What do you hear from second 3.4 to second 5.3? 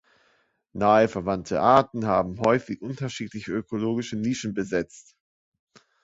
ökologische Nischen besetzt.